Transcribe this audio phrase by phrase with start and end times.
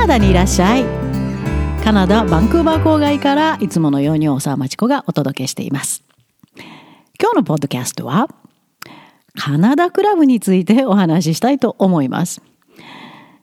[0.00, 0.84] ナダにいらっしゃい。
[1.84, 6.02] カナダバンクーバー郊外からいつものように大沢町子がお届けしています。
[7.20, 8.30] 今日のポッドキャストは
[9.34, 12.40] カナダクラブについてお話ししたいと思います。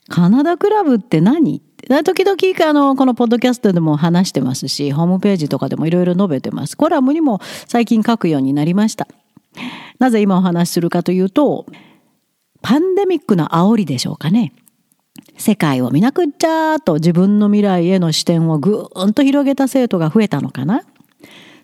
[0.10, 1.62] カナダクラブって何？
[2.04, 6.76] 時々あのこのポッドキャストでも話してますしホームページとかでもいろいろ述べてます。
[6.76, 9.08] コラムにも最近書くようになりました。
[10.00, 11.68] なぜ今お話しするかというと
[12.64, 14.54] パンデミックの煽りでしょうかね。
[15.38, 20.82] 世界を見なくっちゃと自分の未来への視点をぐーんと広げた生徒が増えたのかな？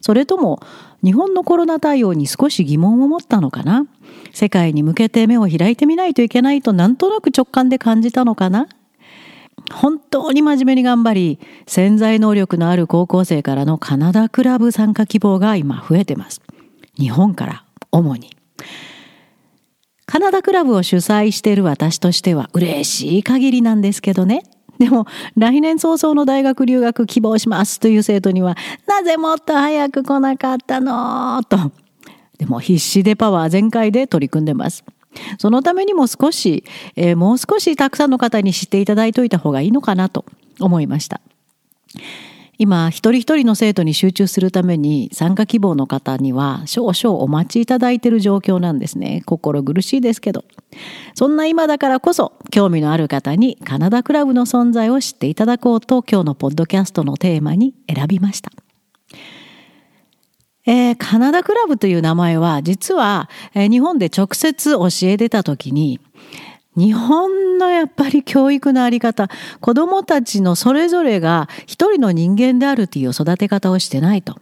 [0.02, 0.62] それとも
[1.04, 3.86] 日本のコロナ対応に少し疑問を持ったのかな？
[4.34, 8.68] 世界に向けて目を開いてみないといけないとなんとなく直感で感じたのかな？
[9.72, 16.42] 本当に真面目に頑張り潜在能力のある高校生からのカナダクラブ参加希望が今増えてます。
[16.98, 18.36] 日本から主に。
[20.14, 24.44] カナダクラブを主催している私としては嬉しい限りなんですけどね。
[24.78, 28.56] でも来年早々の大学留学希望しますという生徒には
[28.88, 31.58] なぜもっと早く来なかったのと。
[32.38, 34.84] でも必死でパワー全開で取り組んでます。
[35.40, 36.64] そのためにも少し、
[36.96, 40.26] えー、もう少したくさんの方に知っていただいておいた方がいいのかなと
[40.60, 41.22] 思いました。
[42.64, 49.22] 今一人一人の生徒に集中するために参加希望の方には少々お待ちいただいている状況なんですね。
[49.26, 50.46] 心苦しいですけど。
[51.14, 58.50] そんな今だからこそ興味のある方にカナダクラブの存在を知っていただこうと今日のポッドキャストのテーマに選びました。
[60.66, 66.00] えー、カナダクラブという名前は実は、えー、日本で直接教えてた時に
[66.76, 69.30] 日本のやっぱり教育のあり方
[69.60, 74.40] 子どもたちのそれぞれが一人の人間であるという育て方をしてないと。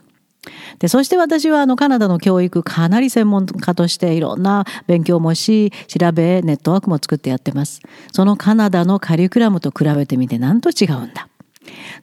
[0.79, 7.81] でそして私はあのカナダの教育かなり専門家としていろんな勉強もし調べネットワークも作ってやってます。
[8.11, 11.27] そのカナダのカリキュラムと比べてみて何と違うんだ。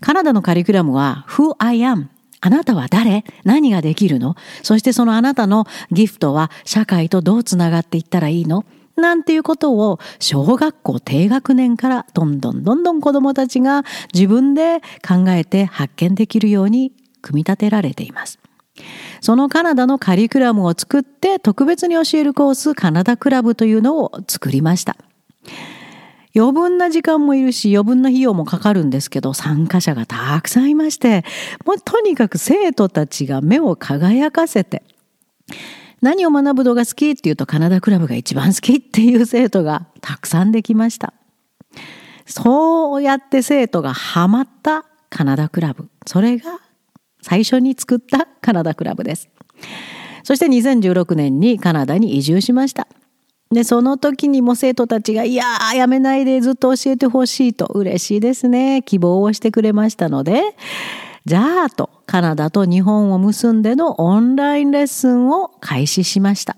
[0.00, 2.06] カナダのカリキュラムは Who I am
[2.40, 3.24] あなたは誰？
[3.42, 4.36] 何ができるの？
[4.62, 8.64] そしてそのあなたのギフトは社会とどうつながっていったらいいの？
[8.98, 16.92] なんていうことを小学校低学年からどんどんどんどん子どもたちが自分で考えて発見できるように
[17.22, 18.38] 組み立てられています。
[19.20, 24.96] そのカナダのカリキュラムを作って特別に教えるコースカナダクラブというのを作りました。
[26.36, 31.24] 余分な時間もいるし余分な費用もかかるんですけど参加者がたくさんいまして
[31.64, 34.82] もうとにかく生徒たちが目を輝かせて
[36.00, 37.10] 何を学ぶのが好き？
[37.10, 41.12] っていうとカナダクラブが一番好きっていう生徒がたくさんできました。
[42.26, 45.88] そうやって生徒がハマったカナダクラブ。
[46.06, 46.60] それが
[47.22, 49.28] 最初に作ったカナダクラブです。
[50.22, 52.86] そして2016年にカナダに移住しました。
[53.50, 58.82] で、その時にも生徒たちが、いやー、やめないでずっと教えてほしいと嬉しいですね。
[58.84, 60.54] 希望をしてくれましたので、
[61.24, 66.56] じゃあと、カナダと日本を結んでのオンラインレッスンを開始しました。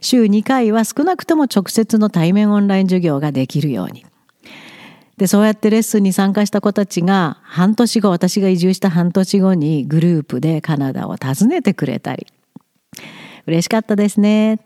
[0.00, 4.06] 週2回は少なくとも直接の対面オンライン授業ができるように。
[5.16, 12.26] で、そうやってレッスンに参加した子たちが、半年後、私が移住した半年後にグループでカナダを訪ねてくれたり。
[13.46, 14.60] 嬉しかったですね。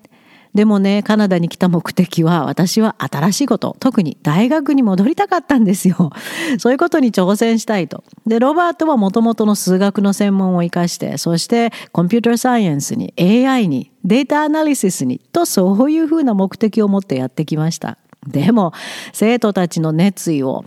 [0.55, 6.11] でもね、カナダに来た目的は、私は新しいこと、特に大学に戻りたかったんですよ。
[6.59, 8.05] そういうことに挑戦したいと。
[8.27, 17.97] で、ロバートはもともとの数学の専門を生かして、そしてコンピューターサイエンスに、AI に、データアナリシスに、とそういうふうな目的を持ってやってきました。
[18.27, 18.73] でも、
[19.15, 20.65] 生徒たちの熱意を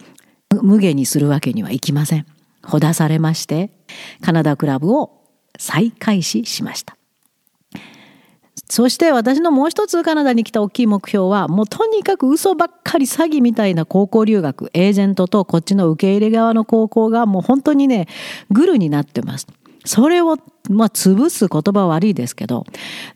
[0.64, 2.26] 無限にするわけにはいきません。
[2.64, 3.70] ほだされまして、
[4.22, 5.22] カナダクラブを
[5.60, 6.98] 再開始しました。
[8.70, 18.08] そして私のもう一つカナダに来た大きい目標はもうとにかく嘘ばっかり詐欺みたいな高校留学エージェントとこっちの受け入れ側の高校がもう本当にね
[18.50, 19.48] グルになってます。
[19.86, 22.66] それをまあ潰す言葉は悪いですけど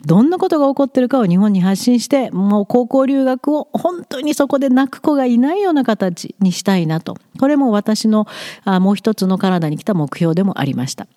[0.05, 8.27] どんなことが起こってるかを日本に発信してもう高校留学を本当にそこで泣く子がいないような形にしたいなとこれも私の
[8.65, 11.07] あもう一つのカナダに来た目標でもありました。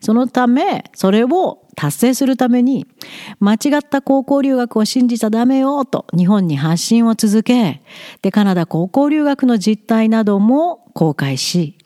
[0.00, 2.86] そのためそれを達成するために
[3.38, 7.82] 間違った高校留学を信じちゃダメよと日本に発信を続け
[8.22, 11.78] でカナダ高校留学の実態なども公開し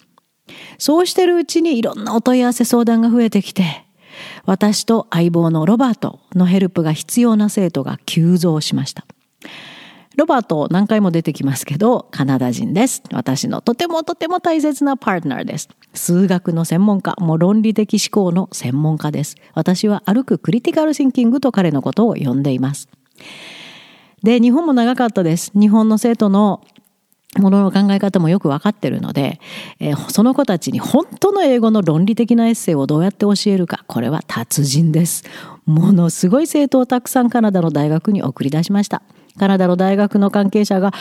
[0.78, 3.84] そうしてるうちにいろんなお問い合わせ相談が増えてきて
[4.46, 9.06] 私と相棒のロバートのヘルプが必要な生徒が急増しました。
[10.16, 13.02] ロバート何回も出てきますけど、カナダ人です。
[13.12, 15.68] 私のとてもとても大切なパートナーです。
[15.92, 19.36] 数学の専門家、もう論理的思考の専門家です。
[19.54, 22.88] 私は歩くクリティカルシンキングと彼のことを呼んでいます。
[24.22, 25.50] で、日本も長かったです。
[25.54, 26.62] 日本の生徒の
[27.40, 29.40] ものの考え方もよく分かってるので、
[29.80, 35.24] えー、その子たちに本当の英語の論理的なエッセイをどうやって教えるか、これは達人です。
[35.66, 39.02] ものすごい生徒をたくさんカナダの大学に送り出しました。
[39.38, 40.92] カナダの大学の関係者が、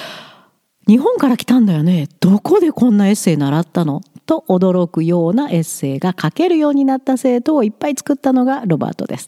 [0.88, 2.07] 日本から来たんだよね。
[2.19, 4.01] どこでこんなエッセイ習ったの？
[4.25, 9.27] と驚くようなエッセイが書けるようになった生徒をいっぱい作ったのがロバートです。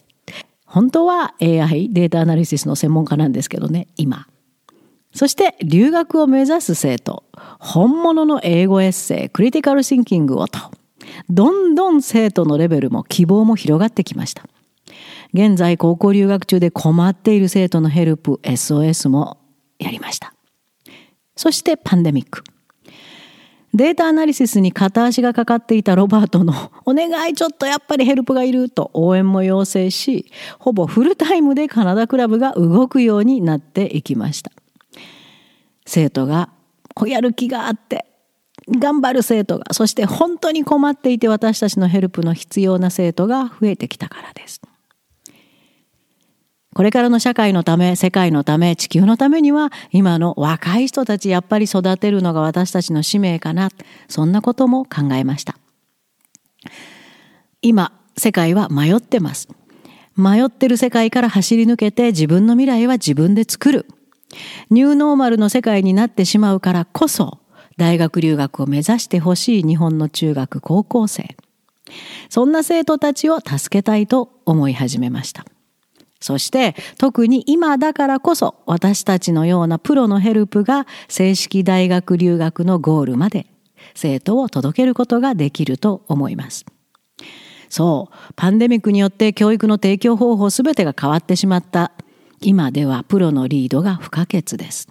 [0.66, 4.28] 本当は AI データアナリシスの専門家なんですけどね、今。
[5.14, 7.24] そして留学を目指す生徒、
[7.60, 10.60] 本物の英語エッセイ、クリティカルシンキングをと、
[11.30, 14.44] どんどん生徒のレベルも希望も広がってきました。
[15.34, 19.38] 現在高校留学中で困っている生徒のヘルプ SOS も
[19.80, 20.34] やりました。
[21.36, 22.44] そしてパンデミック。
[23.74, 34.52] データアナリシスに片足がかかっていたロバートの「お願いちょっとやっぱりヘルプがいる」と応援も要請しほぼフルタイムでカナダクラブが動くようになっていきました。
[35.86, 36.50] 生徒が
[37.06, 38.06] やる気があって
[38.70, 44.62] 頑張る生徒がそして本当に困っていて私たちのヘルプの必要な生徒が増えてきたからです。
[46.76, 53.70] これからの社会のため、世界のため、地球のためには、今の若い人たちやっぱり育てるのが私たちの使命かな。
[54.10, 55.58] そんなことも考えました。
[57.62, 59.48] 今、世界は迷ってます。
[60.18, 63.86] 迷ってる世界から走り抜けて自分の未来は自分で作る。
[64.70, 67.40] ニューノーマルの世界になってしまうからこそ、
[67.78, 71.38] 大学留学を目指してほしい日本の中学高校生。
[72.28, 75.46] そんな生徒たちを助けたいと思い始めました。
[76.26, 83.46] そして特に今だからこそ私たちのようなプロのヘルプが正式大学留学のゴールまで
[83.94, 86.66] 生徒を届けることができると思います。
[87.70, 91.92] そう、パンデミックによって教育の提供方法すべてが変わってしまった
[92.42, 94.90] 今ではプロのリードが不可欠です。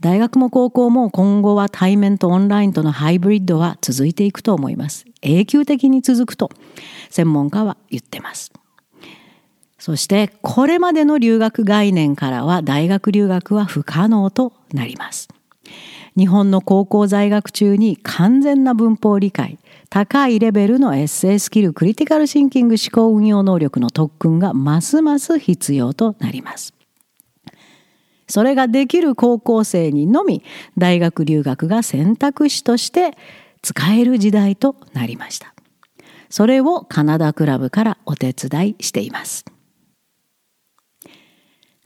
[0.00, 5.04] 大学も高校も今後は対面とオンラインとのハイブリッドは続いていくと思います。
[5.20, 6.50] 永久的に続くと
[7.10, 8.52] 専門家は言ってます。
[9.82, 15.26] そしてこれまでの留学概念からは大学留学は不可能となります。
[16.16, 19.58] 日本の高校在学中に完全な文法理解、
[19.90, 26.74] 高いレベルのエッセイスキルクリティカルシンキング思考運用能力の特訓がますます必要となります。
[28.28, 30.44] それができる高校生にのみ
[30.78, 33.18] 大学留学が選択肢として
[33.62, 35.52] 使える時代となりました。
[36.30, 39.44] それをカナダクラブからお手伝いしています。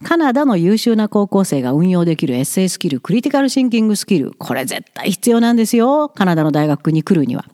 [0.04, 6.10] カナダの優秀な高校生が運用できるエッセイスキル、クリティカルシンキングスキル、これ絶対必要なんですよ。
[6.10, 7.46] カナダの大学に来るには。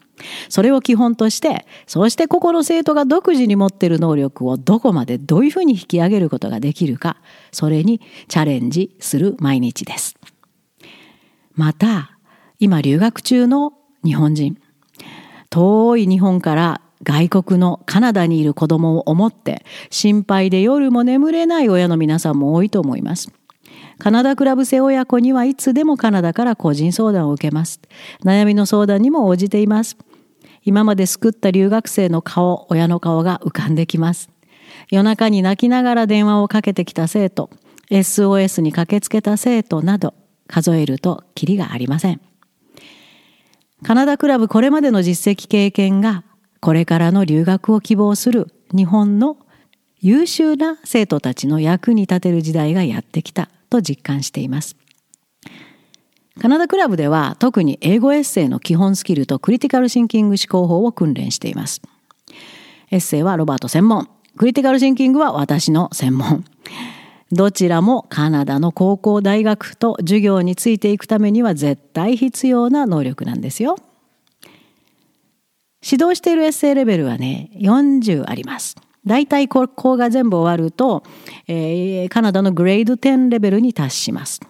[0.48, 7.16] それを基本として、そしてここの生徒が独自に持っている能力をどこまでどういうふうに引き上げることができるか、
[7.52, 10.16] それにチャレンジする毎日です。
[11.54, 12.18] また、
[12.58, 13.72] 今留学中の
[14.04, 14.58] 日本人、
[15.48, 23.32] 遠い日本から外国のカナダにいる子供を思って心配で夜も眠れない親の皆さんも多いと思います。
[23.98, 27.80] カナダクラブ生親子にはいつでもカナダから個人相談を受けます。
[28.24, 29.96] 悩みの相談にも応じています。
[30.64, 34.30] 今まで救った留学生の顔、親の顔が浮かんできます。
[34.90, 37.50] 夜中に泣きながら電話をかけてきた生徒、
[37.90, 40.14] SOS に駆けつけた生徒など、
[40.46, 42.20] 数えるとキリがありません。
[43.82, 46.24] カナダクラブこれまでの実績経験が、
[46.62, 49.36] これからの留学を希望する日本の
[50.00, 54.76] 優秀な生徒たちの役に立てる時代がやってきたと実感しています。
[56.40, 61.82] カナダクラブでは特に英語エッセイの基本スキルとクリティカルシンキング思考法を訓練しています。
[62.92, 66.44] エッセイはロバート専門、クリティカルシンキングは私の専門。
[67.32, 73.76] どちらもカナダの高校大学と授業についていくためには絶対必要な能力なんですよ。
[75.84, 78.76] 指導しているエッセイレベルはね、40あります。
[79.04, 81.02] 大体ここが全部終わると、
[81.48, 84.40] えー、カナダのグレード10レベルに達します。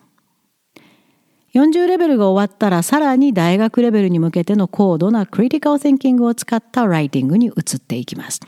[1.54, 8.40] 40レベルが終わったらさらに大学レベルに向けての高度なクリティカル・シンキングを使ったライティングに移っていきます。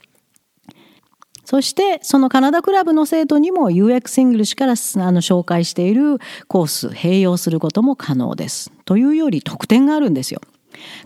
[1.43, 8.71] そしてそのカナダクラブの生徒にも UX イングリッシュからあの紹介しているコース併用することも可能です。
[8.85, 10.41] というより特典があるんですよ。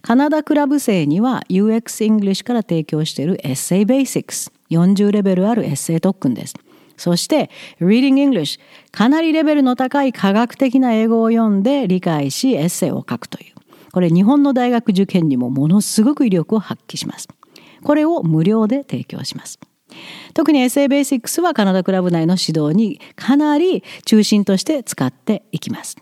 [0.01, 6.55] カナダクラブ生には UX イングリッシュから提供している Essay Basics 40レベルあるエッセイ特訓です。
[6.99, 8.59] そして Reading English
[8.91, 13.59] かなりレベルの高い科学的な英語を読んで理解しエッセイを書くという
[13.91, 17.27] これ日本の大学受験にもものすごく威力を発揮します。
[17.83, 19.59] これを無料で提供します。
[20.33, 25.97] 特に SA ベーシックスはカナダクラブ内の指導にかなり中心として使っていきます。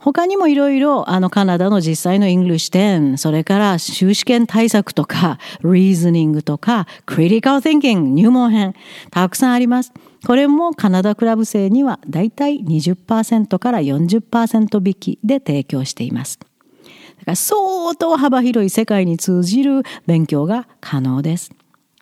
[0.00, 8.74] 他にもいろいろあのカナダの実際の English 10、それから州試験対策とか、 reasoning とか、 critical thinking、入門編、
[9.10, 9.92] たくさんあります。
[10.26, 16.38] これもカナダクラブ生にはだいたい20%から40%引きで提供しています。
[16.38, 21.50] だから相当幅広い世界に通じる勉強が可能です。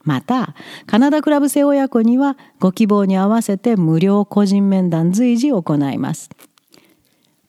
[0.05, 0.55] また
[0.87, 6.31] カナダクラブ生親子にはご希望に合わせて無料個人面談随時行います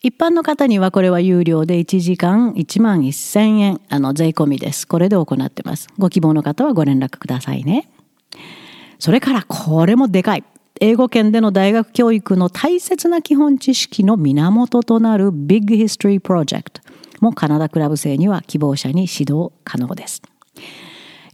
[0.02, 4.88] 一般の方にはこれは有料で1時間1万1000円あの税込みです。
[4.88, 5.88] これで行ってます。
[5.98, 7.90] ご希望の方はご連絡くださいね。
[8.98, 10.44] それからこれもでかい。
[10.80, 16.80] 英語圏での大学教育の大切な基本知識の源となる Big History Project
[17.20, 20.22] もカナダクラブ生には希望者に指導可能です。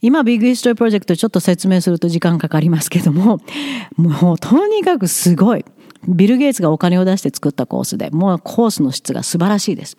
[0.00, 3.40] 今 Big History Project ちょっと説明すると時間かかりますけども
[3.96, 5.64] もうとにかくすごい。
[6.06, 9.96] ビル・ゲイツがお金を出して作ったコースでもうコースの質が素晴らしいです。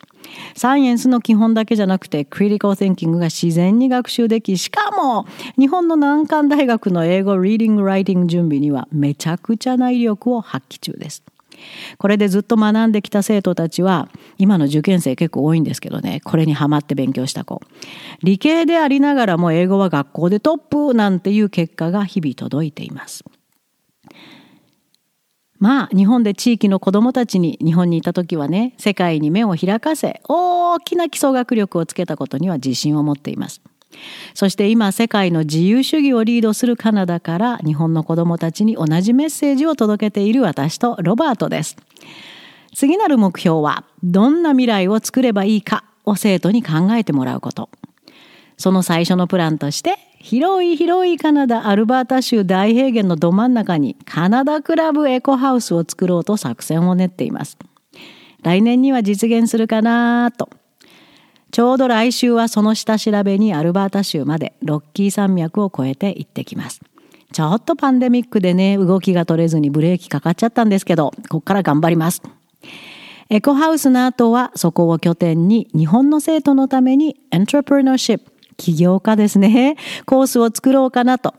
[0.55, 5.25] サイエンスの基本だけじゃなくて critical thinking が自然に学習できしかも
[5.57, 11.23] 日本の難関大学の英語リーディング・ライティング準備にはめちゃくちゃな威力を発揮中です。
[11.97, 17.61] これでずっと学んできた生徒たちは今の受験生結構多いんですけどねこれにハマって勉強した子
[18.21, 23.23] 理系でありながらも英語は学校でトップなんていう結果が日々届いています
[25.59, 33.61] まあ日本で地域の子どもたちに日本にいた時はね世界に目を開かせ大きな基礎学力をつけたことには自信を持っています
[34.33, 41.77] そして今世界の自由主義をリードするカナダから日本の子どもたちに同じメッセージを届けている私とロバートです。
[42.75, 47.69] 次なる目標はどんな未来を作ればいいかを生徒に考えてもらうこと。
[48.57, 57.57] その最初のプランとして広い広いカナダアルバータ州大平原のど真ん中にカナダクラブエコハウスを作ろうと作戦を練っています。
[58.43, 60.49] 来年には実現するかなと
[61.51, 66.81] ちょうど来週はその下調べにアルバータ州までロッキー山脈を越えて行ってきます。
[67.31, 72.21] ちょっとパンデミックでね、動きが取れずにブレーキかかっちゃったんですけど、こっから頑張ります。
[73.29, 81.33] エコハウスの後はそこを拠点に日本の生徒のためにエントレプレナーシップ、起業家ですね、コースを作ろうかなと。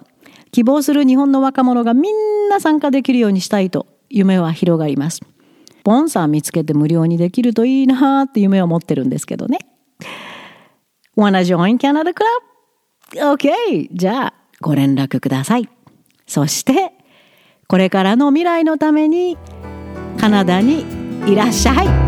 [0.50, 5.16] 希望する日本の若者がみんな参加できるようにしたいと夢は広がります。
[5.18, 5.22] ス
[5.84, 9.58] ポンサー見つけて無料にできるといいなって夢を持ってるんですけどね。
[11.16, 13.36] Wanna join Canada Club?
[13.36, 13.88] OK!
[13.92, 15.68] じゃあ、ご連絡ください。
[16.26, 16.92] そして、
[17.66, 19.36] これからの未来のために、
[20.18, 20.84] カナダに
[21.26, 22.07] いらっしゃい。